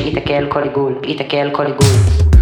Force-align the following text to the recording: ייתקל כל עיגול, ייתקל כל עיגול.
ייתקל 0.00 0.46
כל 0.48 0.62
עיגול, 0.62 0.94
ייתקל 1.04 1.50
כל 1.52 1.66
עיגול. 1.66 2.33